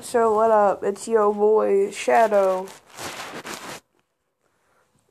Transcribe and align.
So 0.00 0.32
what 0.32 0.50
up? 0.50 0.84
It's 0.84 1.08
yo 1.08 1.34
boy 1.34 1.90
Shadow, 1.90 2.66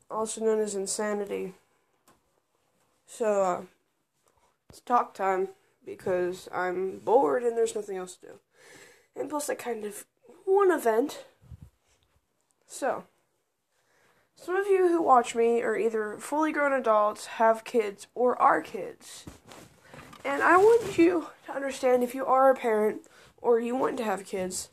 also 0.10 0.42
known 0.42 0.60
as 0.60 0.76
Insanity. 0.76 1.54
So 3.06 3.44
uh, 3.44 3.62
it's 4.70 4.80
talk 4.80 5.14
time 5.14 5.50
because 5.86 6.48
I'm 6.54 7.00
bored 7.00 7.44
and 7.44 7.56
there's 7.56 7.76
nothing 7.76 7.98
else 7.98 8.16
to 8.16 8.28
do, 8.28 8.34
and 9.16 9.30
plus 9.30 9.50
I 9.50 9.56
kind 9.56 9.84
of 9.84 10.06
want 10.46 10.72
a 10.72 10.78
vent. 10.78 11.26
So 12.66 13.04
some 14.36 14.56
of 14.56 14.68
you 14.68 14.88
who 14.88 15.02
watch 15.02 15.36
me 15.36 15.62
are 15.62 15.78
either 15.78 16.18
fully 16.18 16.52
grown 16.54 16.74
adults, 16.74 17.26
have 17.26 17.66
kids, 17.66 18.08
or 18.16 18.42
are 18.42 18.62
kids. 18.62 19.26
And 20.24 20.42
I 20.42 20.58
want 20.58 20.98
you 20.98 21.28
to 21.46 21.54
understand 21.54 22.04
if 22.04 22.16
you 22.16 22.26
are 22.26 22.50
a 22.50 22.56
parent 22.56 23.02
or 23.42 23.60
you 23.60 23.76
want 23.76 23.98
to 23.98 24.04
have 24.04 24.26
kids, 24.26 24.70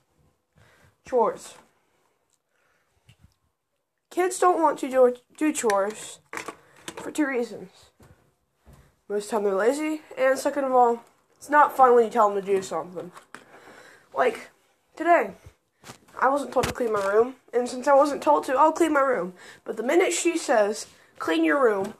chores. 1.04 1.54
Kids 4.10 4.38
don't 4.38 4.62
want 4.62 4.78
to 4.78 4.88
do, 4.88 5.16
do 5.36 5.52
chores 5.52 6.20
for 6.96 7.10
two 7.10 7.26
reasons. 7.26 7.70
Most 9.08 9.24
of 9.24 9.30
the 9.30 9.36
time 9.36 9.44
they're 9.44 9.54
lazy, 9.54 10.02
and 10.16 10.38
second 10.38 10.64
of 10.64 10.72
all, 10.72 11.02
it's 11.36 11.50
not 11.50 11.76
fun 11.76 11.94
when 11.94 12.04
you 12.04 12.10
tell 12.10 12.28
them 12.32 12.40
to 12.40 12.46
do 12.46 12.62
something. 12.62 13.12
Like 14.14 14.50
today, 14.96 15.32
I 16.18 16.28
wasn't 16.28 16.52
told 16.52 16.66
to 16.66 16.72
clean 16.72 16.92
my 16.92 17.04
room, 17.04 17.34
and 17.52 17.68
since 17.68 17.86
I 17.86 17.94
wasn't 17.94 18.22
told 18.22 18.44
to, 18.44 18.54
I'll 18.54 18.72
clean 18.72 18.92
my 18.92 19.00
room. 19.00 19.34
But 19.64 19.76
the 19.76 19.82
minute 19.82 20.12
she 20.12 20.38
says, 20.38 20.86
clean 21.18 21.44
your 21.44 21.62
room, 21.62 21.94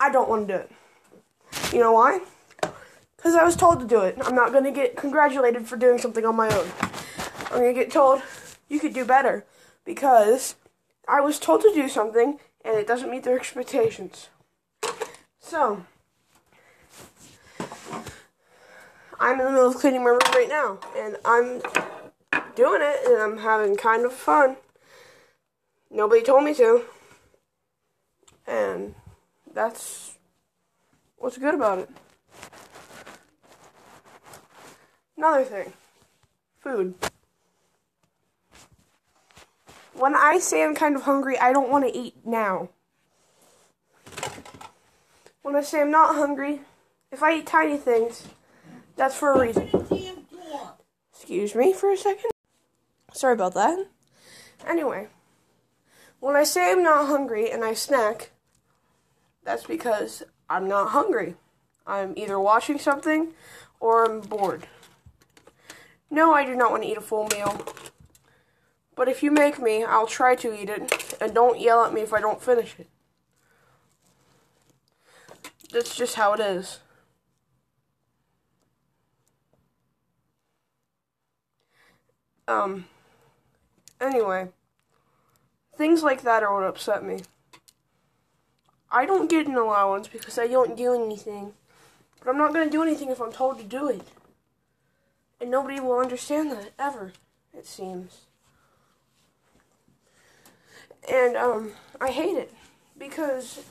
I 0.00 0.10
don't 0.10 0.28
want 0.28 0.48
to 0.48 0.54
do 0.54 0.60
it. 0.60 0.72
You 1.72 1.80
know 1.80 1.92
why? 1.92 2.20
Because 3.16 3.34
I 3.34 3.44
was 3.44 3.56
told 3.56 3.80
to 3.80 3.86
do 3.86 4.00
it. 4.00 4.18
I'm 4.22 4.34
not 4.34 4.52
going 4.52 4.64
to 4.64 4.70
get 4.70 4.96
congratulated 4.96 5.66
for 5.68 5.76
doing 5.76 5.98
something 5.98 6.24
on 6.24 6.34
my 6.34 6.48
own. 6.48 6.66
I'm 7.56 7.62
going 7.62 7.74
to 7.74 7.80
get 7.80 7.90
told, 7.90 8.20
you 8.68 8.78
could 8.78 8.92
do 8.92 9.06
better. 9.06 9.46
Because 9.86 10.56
I 11.08 11.22
was 11.22 11.38
told 11.38 11.62
to 11.62 11.72
do 11.72 11.88
something, 11.88 12.38
and 12.62 12.76
it 12.76 12.86
doesn't 12.86 13.10
meet 13.10 13.22
their 13.22 13.38
expectations. 13.38 14.28
So, 15.40 15.86
I'm 19.18 19.40
in 19.40 19.46
the 19.46 19.52
middle 19.52 19.68
of 19.68 19.76
cleaning 19.76 20.04
my 20.04 20.10
room 20.10 20.20
right 20.34 20.50
now, 20.50 20.80
and 20.98 21.16
I'm 21.24 21.62
doing 22.54 22.82
it, 22.82 23.06
and 23.06 23.22
I'm 23.22 23.38
having 23.38 23.74
kind 23.74 24.04
of 24.04 24.12
fun. 24.12 24.58
Nobody 25.90 26.22
told 26.22 26.44
me 26.44 26.52
to. 26.56 26.82
And 28.46 28.94
that's 29.54 30.18
what's 31.16 31.38
good 31.38 31.54
about 31.54 31.78
it. 31.78 31.90
Another 35.16 35.44
thing 35.44 35.72
food. 36.60 36.94
When 39.98 40.14
I 40.14 40.38
say 40.38 40.62
I'm 40.62 40.74
kind 40.74 40.94
of 40.94 41.02
hungry, 41.02 41.38
I 41.38 41.52
don't 41.54 41.70
want 41.70 41.86
to 41.86 41.96
eat 41.96 42.14
now. 42.24 42.68
When 45.40 45.56
I 45.56 45.62
say 45.62 45.80
I'm 45.80 45.90
not 45.90 46.16
hungry, 46.16 46.60
if 47.10 47.22
I 47.22 47.38
eat 47.38 47.46
tiny 47.46 47.78
things, 47.78 48.28
that's 48.96 49.16
for 49.16 49.32
a 49.32 49.40
reason. 49.40 49.70
Excuse 51.12 51.54
me 51.54 51.72
for 51.72 51.90
a 51.90 51.96
second. 51.96 52.30
Sorry 53.14 53.32
about 53.32 53.54
that. 53.54 53.86
Anyway, 54.66 55.08
when 56.20 56.36
I 56.36 56.44
say 56.44 56.72
I'm 56.72 56.82
not 56.82 57.06
hungry 57.06 57.50
and 57.50 57.64
I 57.64 57.72
snack, 57.72 58.32
that's 59.44 59.64
because 59.64 60.22
I'm 60.50 60.68
not 60.68 60.90
hungry. 60.90 61.36
I'm 61.86 62.12
either 62.18 62.38
watching 62.38 62.78
something 62.78 63.28
or 63.80 64.04
I'm 64.04 64.20
bored. 64.20 64.66
No, 66.10 66.34
I 66.34 66.44
do 66.44 66.54
not 66.54 66.70
want 66.70 66.82
to 66.82 66.88
eat 66.88 66.98
a 66.98 67.00
full 67.00 67.28
meal. 67.28 67.64
But 68.96 69.08
if 69.08 69.22
you 69.22 69.30
make 69.30 69.60
me, 69.60 69.84
I'll 69.84 70.06
try 70.06 70.34
to 70.36 70.58
eat 70.58 70.70
it, 70.70 71.14
and 71.20 71.34
don't 71.34 71.60
yell 71.60 71.84
at 71.84 71.92
me 71.92 72.00
if 72.00 72.12
I 72.12 72.20
don't 72.20 72.42
finish 72.42 72.74
it. 72.78 72.88
That's 75.70 75.94
just 75.94 76.14
how 76.14 76.32
it 76.32 76.40
is. 76.40 76.80
Um, 82.48 82.86
anyway, 84.00 84.48
things 85.76 86.02
like 86.02 86.22
that 86.22 86.42
are 86.42 86.54
what 86.54 86.66
upset 86.66 87.04
me. 87.04 87.20
I 88.90 89.04
don't 89.04 89.28
get 89.28 89.46
an 89.46 89.56
allowance 89.56 90.08
because 90.08 90.38
I 90.38 90.46
don't 90.46 90.76
do 90.76 90.94
anything. 90.94 91.52
But 92.20 92.30
I'm 92.30 92.38
not 92.38 92.54
going 92.54 92.66
to 92.66 92.72
do 92.72 92.82
anything 92.82 93.10
if 93.10 93.20
I'm 93.20 93.32
told 93.32 93.58
to 93.58 93.64
do 93.64 93.88
it. 93.88 94.02
And 95.40 95.50
nobody 95.50 95.80
will 95.80 95.98
understand 95.98 96.50
that, 96.52 96.70
ever, 96.78 97.12
it 97.52 97.66
seems. 97.66 98.22
And, 101.08 101.36
um, 101.36 101.72
I 102.00 102.10
hate 102.10 102.36
it. 102.36 102.52
Because 102.98 103.62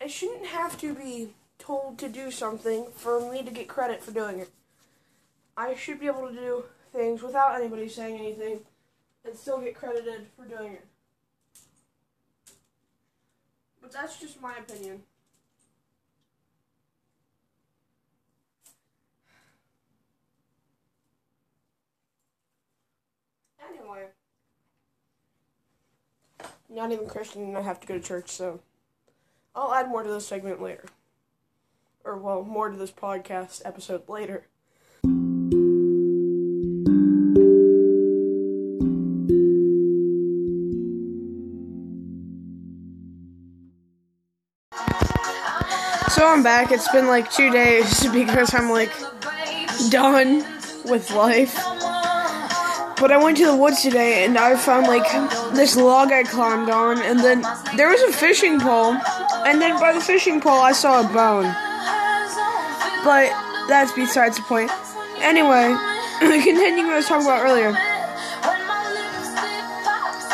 I 0.00 0.06
shouldn't 0.06 0.46
have 0.46 0.78
to 0.80 0.94
be 0.94 1.34
told 1.58 1.98
to 1.98 2.08
do 2.08 2.30
something 2.30 2.86
for 2.94 3.30
me 3.32 3.42
to 3.42 3.50
get 3.50 3.68
credit 3.68 4.02
for 4.02 4.10
doing 4.10 4.38
it. 4.38 4.50
I 5.56 5.74
should 5.74 6.00
be 6.00 6.06
able 6.06 6.28
to 6.28 6.34
do 6.34 6.64
things 6.92 7.22
without 7.22 7.56
anybody 7.56 7.88
saying 7.88 8.18
anything 8.18 8.60
and 9.24 9.36
still 9.36 9.60
get 9.60 9.74
credited 9.74 10.26
for 10.36 10.44
doing 10.44 10.74
it. 10.74 10.86
But 13.80 13.92
that's 13.92 14.18
just 14.20 14.40
my 14.40 14.56
opinion. 14.56 15.02
Anyway, 23.68 24.06
not 26.76 26.92
even 26.92 27.08
Christian 27.08 27.42
and 27.42 27.56
I 27.56 27.62
have 27.62 27.80
to 27.80 27.86
go 27.86 27.94
to 27.94 28.00
church, 28.00 28.28
so 28.28 28.60
I'll 29.54 29.72
add 29.72 29.88
more 29.88 30.02
to 30.02 30.10
this 30.10 30.26
segment 30.26 30.60
later. 30.60 30.84
Or, 32.04 32.16
well, 32.18 32.44
more 32.44 32.68
to 32.68 32.76
this 32.76 32.92
podcast 32.92 33.62
episode 33.64 34.08
later. 34.08 34.46
So 46.10 46.26
I'm 46.26 46.42
back. 46.42 46.70
It's 46.70 46.88
been 46.92 47.08
like 47.08 47.32
two 47.32 47.50
days 47.50 48.06
because 48.12 48.54
I'm 48.54 48.70
like 48.70 48.92
done 49.90 50.44
with 50.84 51.10
life. 51.12 51.75
But 52.98 53.12
I 53.12 53.18
went 53.22 53.36
to 53.38 53.46
the 53.46 53.56
woods 53.56 53.82
today 53.82 54.24
and 54.24 54.38
I 54.38 54.56
found 54.56 54.86
like 54.86 55.04
this 55.54 55.76
log 55.76 56.12
I 56.12 56.22
climbed 56.22 56.70
on, 56.70 57.00
and 57.02 57.20
then 57.20 57.42
there 57.76 57.88
was 57.88 58.00
a 58.02 58.12
fishing 58.12 58.58
pole, 58.58 58.94
and 59.44 59.60
then 59.60 59.78
by 59.78 59.92
the 59.92 60.00
fishing 60.00 60.40
pole 60.40 60.60
I 60.60 60.72
saw 60.72 61.00
a 61.00 61.04
bone. 61.04 61.44
But 63.04 63.30
that's 63.68 63.92
besides 63.92 64.36
the 64.36 64.42
point. 64.42 64.70
Anyway, 65.18 65.76
continuing 66.20 66.86
what 66.86 66.94
I 66.94 66.96
was 66.96 67.06
talking 67.06 67.26
about 67.26 67.44
earlier. 67.44 67.72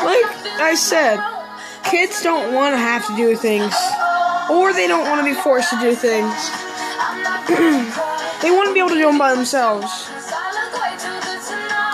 Like 0.04 0.26
I 0.60 0.74
said, 0.74 1.18
kids 1.90 2.22
don't 2.22 2.54
want 2.54 2.74
to 2.74 2.78
have 2.78 3.06
to 3.06 3.16
do 3.16 3.36
things 3.36 3.74
or 4.50 4.72
they 4.72 4.86
don't 4.86 5.08
want 5.08 5.20
to 5.20 5.24
be 5.24 5.38
forced 5.40 5.70
to 5.70 5.80
do 5.80 5.94
things. 5.94 6.34
they 8.42 8.50
want 8.50 8.68
to 8.68 8.74
be 8.74 8.80
able 8.80 8.90
to 8.90 8.96
do 8.96 9.06
them 9.06 9.18
by 9.18 9.34
themselves. 9.34 10.01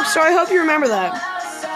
So 0.08 0.22
I 0.22 0.32
hope 0.32 0.50
you 0.50 0.60
remember 0.60 0.88
that. 0.88 1.27